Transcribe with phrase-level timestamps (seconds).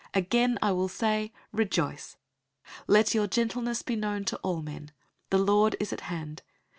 [0.15, 2.17] Again I will say, Rejoice!
[2.65, 4.89] 004:005 Let your gentleness be known to all men.
[5.29, 6.41] The Lord is at hand.